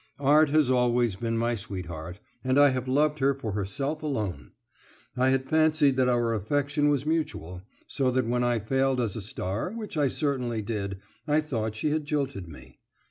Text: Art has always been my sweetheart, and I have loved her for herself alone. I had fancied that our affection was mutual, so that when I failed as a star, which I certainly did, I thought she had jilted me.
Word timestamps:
Art 0.19 0.49
has 0.49 0.71
always 0.71 1.15
been 1.15 1.37
my 1.37 1.53
sweetheart, 1.53 2.19
and 2.43 2.57
I 2.59 2.69
have 2.69 2.87
loved 2.87 3.19
her 3.19 3.35
for 3.35 3.51
herself 3.51 4.01
alone. 4.01 4.53
I 5.15 5.29
had 5.29 5.47
fancied 5.47 5.95
that 5.97 6.09
our 6.09 6.33
affection 6.33 6.89
was 6.89 7.05
mutual, 7.05 7.61
so 7.85 8.09
that 8.09 8.25
when 8.25 8.43
I 8.43 8.57
failed 8.57 8.99
as 8.99 9.15
a 9.15 9.21
star, 9.21 9.71
which 9.73 9.97
I 9.97 10.07
certainly 10.07 10.63
did, 10.63 10.99
I 11.27 11.39
thought 11.39 11.75
she 11.75 11.91
had 11.91 12.05
jilted 12.05 12.47
me. 12.47 12.79